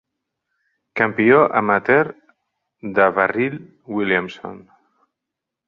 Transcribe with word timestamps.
Campió 1.01 1.41
amateur 1.61 2.01
DaVarryl 3.01 3.61
Williamson. 3.99 4.59